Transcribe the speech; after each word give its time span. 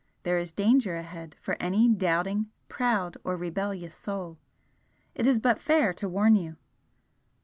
There 0.23 0.39
is 0.39 0.51
danger 0.51 0.95
ahead 0.95 1.35
for 1.39 1.55
any 1.61 1.87
doubting, 1.87 2.47
proud, 2.67 3.17
or 3.23 3.37
rebellious 3.37 3.93
soul, 3.93 4.39
it 5.13 5.27
is 5.27 5.39
but 5.39 5.61
fair 5.61 5.93
to 5.93 6.09
warn 6.09 6.33
you!" 6.35 6.57